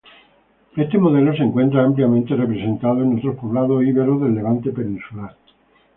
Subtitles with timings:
[0.75, 5.37] Este modelo se encuentra ampliamente representado en otros poblados iberos del levante peninsular.